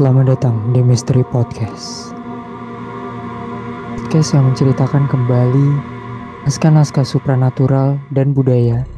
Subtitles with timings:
[0.00, 2.16] Selamat datang di Mystery Podcast.
[4.00, 5.68] Podcast yang menceritakan kembali
[6.48, 8.88] naskah-naskah supranatural dan budaya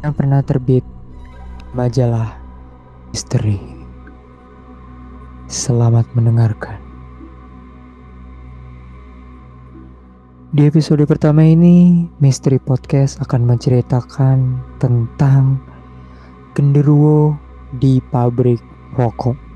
[0.00, 0.80] yang pernah terbit
[1.76, 2.40] majalah
[3.12, 3.60] Misteri.
[5.44, 6.80] Selamat mendengarkan.
[10.56, 15.60] Di episode pertama ini, Misteri Podcast akan menceritakan tentang
[16.56, 17.36] genderuwo
[17.76, 18.64] di pabrik
[18.96, 19.49] rokok.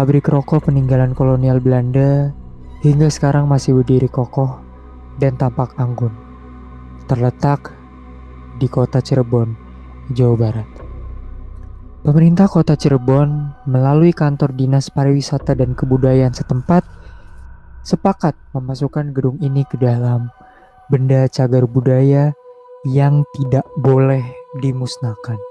[0.00, 2.32] Pabrik rokok peninggalan kolonial Belanda
[2.80, 4.56] hingga sekarang masih berdiri kokoh
[5.20, 6.08] dan tampak anggun.
[7.04, 7.76] Terletak
[8.56, 9.52] di kota Cirebon,
[10.16, 10.68] Jawa Barat.
[12.00, 16.80] Pemerintah kota Cirebon melalui kantor dinas pariwisata dan kebudayaan setempat
[17.84, 20.32] sepakat memasukkan gedung ini ke dalam
[20.88, 22.32] benda cagar budaya
[22.88, 24.24] yang tidak boleh
[24.64, 25.49] dimusnahkan.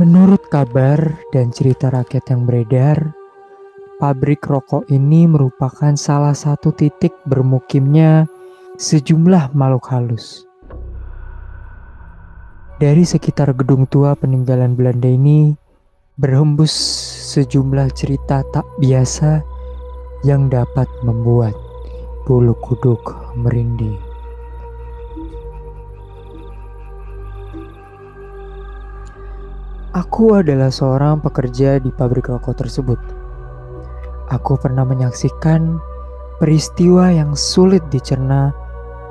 [0.00, 0.96] Menurut kabar
[1.28, 3.12] dan cerita rakyat yang beredar,
[4.00, 8.24] pabrik rokok ini merupakan salah satu titik bermukimnya
[8.80, 10.48] sejumlah makhluk halus.
[12.80, 15.52] Dari sekitar gedung tua peninggalan Belanda ini
[16.16, 16.72] berhembus
[17.36, 19.44] sejumlah cerita tak biasa
[20.24, 21.52] yang dapat membuat
[22.24, 23.04] bulu kuduk
[23.36, 24.09] merinding.
[29.90, 32.94] Aku adalah seorang pekerja di pabrik rokok tersebut.
[34.30, 35.82] Aku pernah menyaksikan
[36.38, 38.54] peristiwa yang sulit dicerna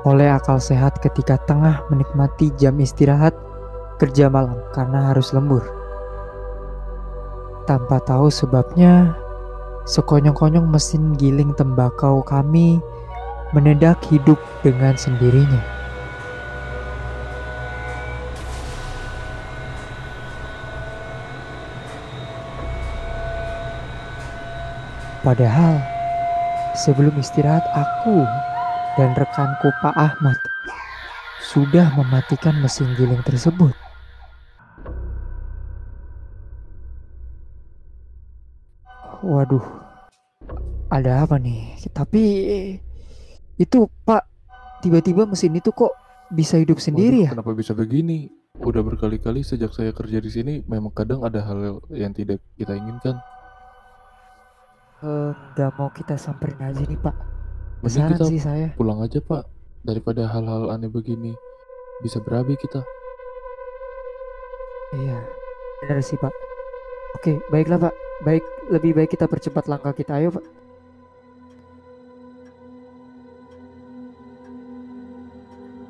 [0.08, 3.36] oleh akal sehat ketika tengah menikmati jam istirahat
[4.00, 5.60] kerja malam karena harus lembur.
[7.68, 9.12] Tanpa tahu sebabnya,
[9.84, 12.80] sekonyong-konyong mesin giling tembakau kami
[13.52, 15.79] menedak hidup dengan sendirinya.
[25.20, 25.76] Padahal
[26.72, 28.24] sebelum istirahat aku
[28.96, 30.38] dan rekanku Pak Ahmad
[31.44, 33.76] sudah mematikan mesin giling tersebut.
[39.20, 39.60] Waduh,
[40.88, 41.76] ada apa nih?
[41.92, 42.22] Tapi
[43.60, 43.78] itu
[44.08, 44.24] Pak,
[44.80, 45.92] tiba-tiba mesin itu kok
[46.32, 47.30] bisa hidup sendiri Waduh, ya?
[47.36, 48.32] Kenapa bisa begini?
[48.56, 53.20] Udah berkali-kali sejak saya kerja di sini, memang kadang ada hal yang tidak kita inginkan.
[55.00, 57.16] Eh, Nggak mau kita samperin aja nih Pak.
[57.80, 58.68] Mending kita sih saya.
[58.76, 59.48] pulang aja pak,
[59.80, 61.32] daripada hal-hal aneh begini.
[62.04, 62.84] Bisa berabe kita.
[64.92, 65.16] Iya,
[65.80, 66.32] benar sih Pak.
[67.16, 67.94] Oke, baiklah Pak.
[68.20, 70.20] Baik, lebih baik kita percepat langkah kita.
[70.20, 70.44] Ayo Pak.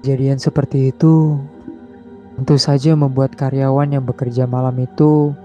[0.01, 1.37] Kejadian seperti itu
[2.41, 5.37] tentu saja membuat karyawan yang bekerja malam itu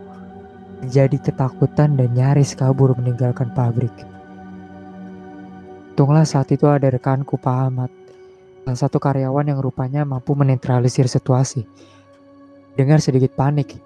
[0.83, 3.93] menjadi ketakutan dan nyaris kabur meninggalkan pabrik.
[5.95, 7.91] Untunglah saat itu ada rekanku Pak Ahmad,
[8.67, 11.63] salah satu karyawan yang rupanya mampu menetralisir situasi.
[12.75, 13.79] Dengar sedikit panik,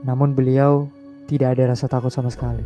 [0.00, 0.88] namun beliau
[1.28, 2.64] tidak ada rasa takut sama sekali.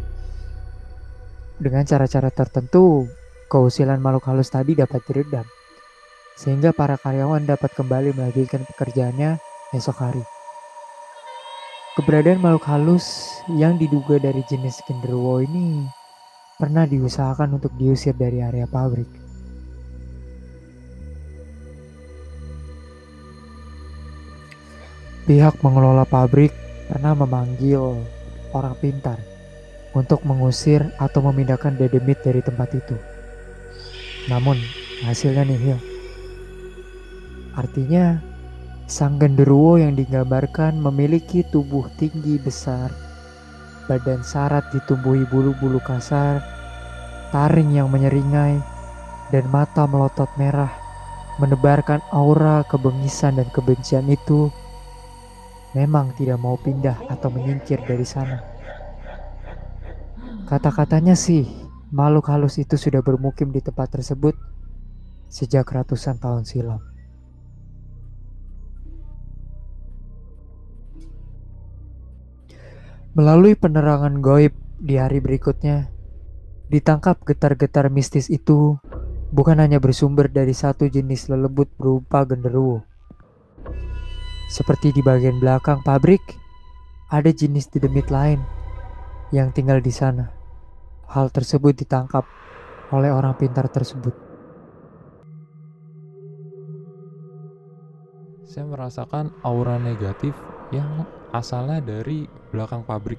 [1.59, 3.11] Dengan cara-cara tertentu,
[3.51, 5.47] keusilan makhluk halus tadi dapat diredam,
[6.39, 9.43] sehingga para karyawan dapat kembali melanjutkan pekerjaannya
[9.75, 10.34] esok hari.
[11.94, 15.87] Keberadaan makhluk halus yang diduga dari jenis genderuwo ini
[16.59, 19.06] pernah diusahakan untuk diusir dari area pabrik.
[25.31, 26.50] Pihak pengelola pabrik
[26.91, 28.03] pernah memanggil
[28.50, 29.22] orang pintar
[29.94, 32.99] untuk mengusir atau memindahkan dedemit dari tempat itu.
[34.26, 34.59] Namun,
[35.06, 35.79] hasilnya nihil.
[37.55, 38.19] Artinya,
[38.85, 42.93] sang genderuwo yang digambarkan memiliki tubuh tinggi besar,
[43.89, 46.45] badan syarat ditumbuhi bulu-bulu kasar,
[47.33, 48.61] taring yang menyeringai,
[49.33, 50.71] dan mata melotot merah
[51.43, 54.53] menebarkan aura kebengisan dan kebencian itu
[55.75, 58.39] memang tidak mau pindah atau menyingkir dari sana.
[60.47, 61.49] Kata-katanya sih,
[61.91, 64.39] makhluk halus itu sudah bermukim di tempat tersebut
[65.27, 66.94] sejak ratusan tahun silam.
[73.14, 75.87] Melalui penerangan goib di hari berikutnya,
[76.66, 78.82] ditangkap getar-getar mistis itu
[79.31, 82.82] bukan hanya bersumber dari satu jenis lelebut berupa genderuwo.
[84.50, 86.26] Seperti di bagian belakang pabrik,
[87.06, 88.43] ada jenis dedemit lain
[89.31, 90.34] yang tinggal di sana.
[91.06, 92.26] Hal tersebut ditangkap
[92.90, 94.24] oleh orang pintar tersebut.
[98.55, 100.31] Saya merasakan aura negatif
[100.71, 101.03] yang
[101.35, 103.19] asalnya dari belakang pabrik.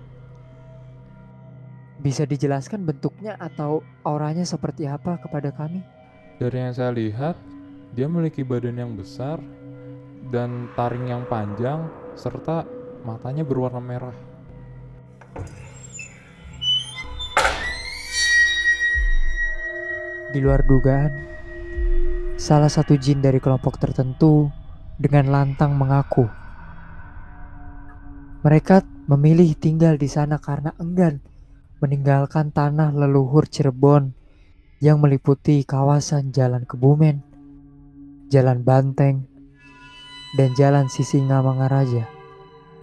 [2.00, 5.84] Bisa dijelaskan bentuknya atau auranya seperti apa kepada kami?
[6.40, 7.36] Dari yang saya lihat,
[7.92, 9.44] dia memiliki badan yang besar
[10.32, 11.84] dan taring yang panjang
[12.16, 12.64] serta
[13.04, 14.16] matanya berwarna merah.
[20.32, 21.12] Di luar dugaan,
[22.40, 24.64] salah satu jin dari kelompok tertentu
[24.96, 26.28] dengan lantang mengaku
[28.46, 31.18] mereka memilih tinggal di sana karena enggan
[31.82, 34.14] meninggalkan tanah leluhur Cirebon
[34.86, 37.26] yang meliputi kawasan Jalan Kebumen,
[38.30, 39.26] Jalan Banteng,
[40.38, 42.06] dan Jalan Sisingamangaraja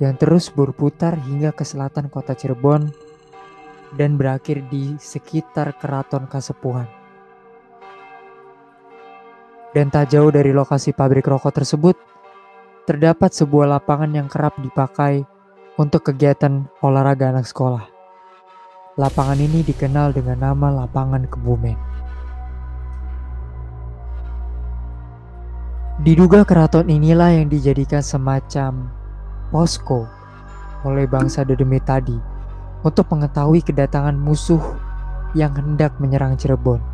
[0.02, 2.90] yang terus berputar hingga ke selatan kota Cirebon
[3.94, 7.01] dan berakhir di sekitar Keraton Kasepuhan.
[9.72, 11.96] Dan tak jauh dari lokasi pabrik rokok tersebut,
[12.84, 15.24] terdapat sebuah lapangan yang kerap dipakai
[15.80, 17.88] untuk kegiatan olahraga anak sekolah.
[19.00, 21.78] Lapangan ini dikenal dengan nama Lapangan Kebumen.
[26.04, 28.92] Diduga keraton inilah yang dijadikan semacam
[29.48, 30.04] posko
[30.84, 32.20] oleh bangsa Dedemit tadi
[32.84, 34.60] untuk mengetahui kedatangan musuh
[35.32, 36.91] yang hendak menyerang Cirebon.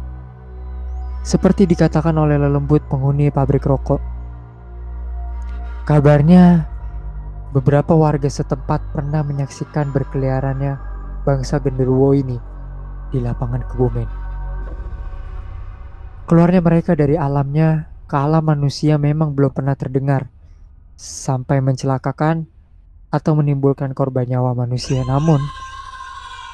[1.23, 4.01] Seperti dikatakan oleh lelembut penghuni pabrik rokok.
[5.85, 6.77] Kabarnya
[7.49, 10.77] Beberapa warga setempat pernah menyaksikan berkeliarannya
[11.25, 12.37] bangsa genderuwo ini
[13.09, 14.09] di lapangan Kebumen.
[16.29, 20.29] Keluarnya mereka dari alamnya ke alam manusia memang belum pernah terdengar
[20.93, 22.45] sampai mencelakakan
[23.09, 25.01] atau menimbulkan korban nyawa manusia.
[25.09, 25.41] Namun,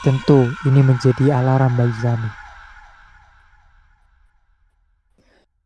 [0.06, 2.43] tentu ini menjadi alarm bagi kami.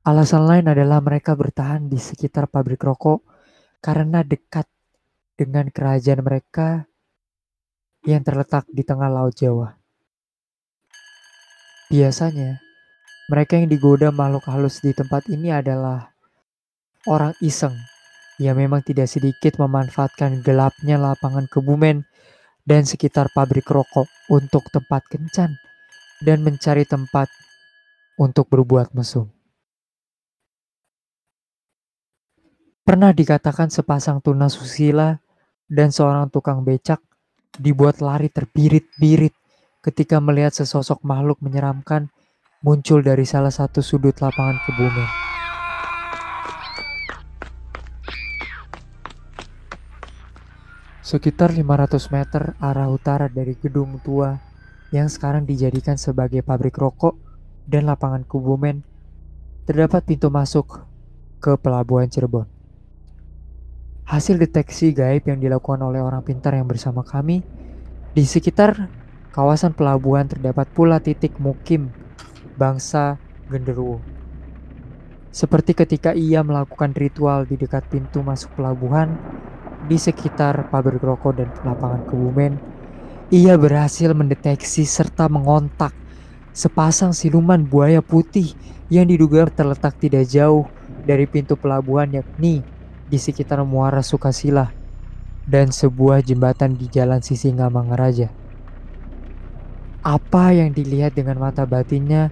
[0.09, 3.21] Alasan lain adalah mereka bertahan di sekitar pabrik rokok
[3.85, 4.65] karena dekat
[5.37, 6.89] dengan kerajaan mereka
[8.09, 9.77] yang terletak di tengah Laut Jawa.
[11.93, 12.57] Biasanya,
[13.29, 16.09] mereka yang digoda makhluk halus di tempat ini adalah
[17.05, 17.77] orang iseng
[18.41, 22.09] yang memang tidak sedikit memanfaatkan gelapnya lapangan kebumen
[22.65, 25.53] dan sekitar pabrik rokok untuk tempat kencan
[26.25, 27.29] dan mencari tempat
[28.17, 29.38] untuk berbuat mesum.
[32.89, 35.13] Pernah dikatakan sepasang tuna susila
[35.69, 37.05] dan seorang tukang becak
[37.61, 39.37] dibuat lari terbirit-birit
[39.85, 42.09] ketika melihat sesosok makhluk menyeramkan
[42.65, 45.09] muncul dari salah satu sudut lapangan kebumen.
[51.05, 54.33] Sekitar 500 meter arah utara dari gedung tua
[54.97, 57.21] yang sekarang dijadikan sebagai pabrik rokok
[57.69, 58.81] dan lapangan kebumen,
[59.69, 60.89] terdapat pintu masuk
[61.37, 62.58] ke pelabuhan Cirebon.
[64.09, 67.45] Hasil deteksi gaib yang dilakukan oleh orang pintar yang bersama kami,
[68.17, 68.89] di sekitar
[69.37, 71.93] kawasan pelabuhan terdapat pula titik mukim
[72.57, 73.21] bangsa
[73.53, 74.01] genderuwo.
[75.29, 79.13] Seperti ketika ia melakukan ritual di dekat pintu masuk pelabuhan
[79.93, 82.57] di sekitar pabrik rokok dan lapangan kebumen,
[83.29, 85.93] ia berhasil mendeteksi serta mengontak
[86.57, 88.57] sepasang siluman buaya putih
[88.89, 90.65] yang diduga terletak tidak jauh
[91.05, 92.65] dari pintu pelabuhan yakni
[93.09, 94.69] di sekitar Muara Sukasila
[95.49, 98.29] dan sebuah jembatan di Jalan Sisingamangaraja.
[100.05, 102.29] Apa yang dilihat dengan mata batinnya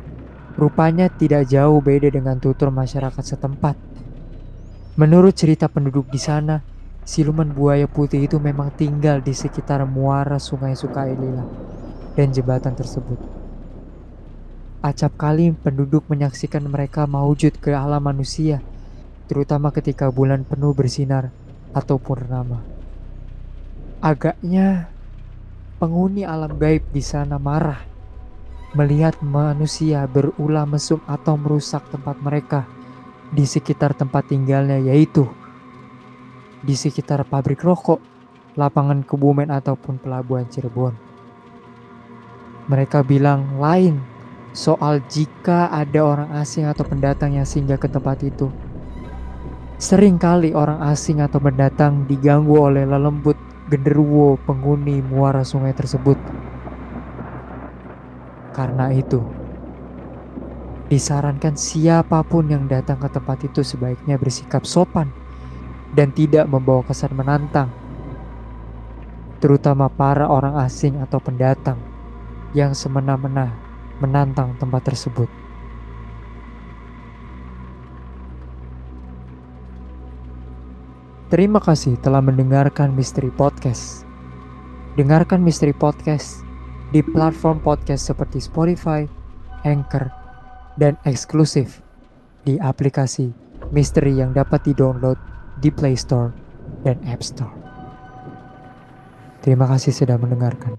[0.60, 3.76] rupanya tidak jauh beda dengan tutur masyarakat setempat.
[5.00, 6.60] Menurut cerita penduduk di sana,
[7.04, 11.44] siluman buaya putih itu memang tinggal di sekitar muara Sungai Sukailila
[12.16, 13.20] dan jembatan tersebut.
[14.84, 18.60] Acap kali penduduk menyaksikan mereka maujud ke alam manusia
[19.26, 21.30] terutama ketika bulan penuh bersinar
[21.74, 22.62] atau purnama.
[24.00, 24.88] Agaknya
[25.76, 27.82] penghuni alam gaib di sana marah
[28.76, 32.68] melihat manusia berulah mesum atau merusak tempat mereka
[33.32, 35.26] di sekitar tempat tinggalnya yaitu
[36.66, 38.02] di sekitar pabrik rokok,
[38.58, 40.98] lapangan kebumen ataupun pelabuhan Cirebon.
[42.66, 44.02] Mereka bilang lain
[44.50, 48.50] soal jika ada orang asing atau pendatang yang singgah ke tempat itu
[49.76, 53.36] Sering kali orang asing atau pendatang diganggu oleh lelembut
[53.68, 56.16] genderuwo penghuni muara sungai tersebut.
[58.56, 59.20] Karena itu,
[60.88, 65.12] disarankan siapa pun yang datang ke tempat itu sebaiknya bersikap sopan
[65.92, 67.68] dan tidak membawa kesan menantang,
[69.44, 71.76] terutama para orang asing atau pendatang
[72.56, 73.52] yang semena-mena
[74.00, 75.45] menantang tempat tersebut.
[81.26, 84.06] Terima kasih telah mendengarkan Misteri Podcast.
[84.94, 86.46] Dengarkan Misteri Podcast
[86.94, 89.10] di platform podcast seperti Spotify,
[89.66, 90.06] Anchor,
[90.78, 91.82] dan eksklusif
[92.46, 93.34] di aplikasi
[93.74, 95.18] Misteri yang dapat di-download
[95.58, 96.30] di Play Store
[96.86, 97.50] dan App Store.
[99.42, 100.78] Terima kasih sudah mendengarkan.